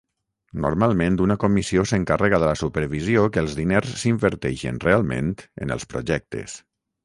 [0.61, 5.33] Normalment una comissió s'encarrega de la supervisió que els diners s'inverteixen realment
[5.67, 6.61] en els projectes.